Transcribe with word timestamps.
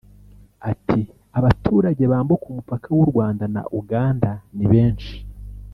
Ati 0.71 0.99
“Abaturage 1.39 2.03
bambuka 2.11 2.43
umupaka 2.51 2.87
w’u 2.97 3.07
Rwanda 3.11 3.43
na 3.53 3.61
Uganda 3.79 4.29
ni 4.55 4.65
benshi 4.71 5.13